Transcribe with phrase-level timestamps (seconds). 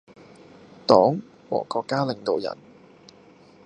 [0.87, 2.57] 黨和國家領導人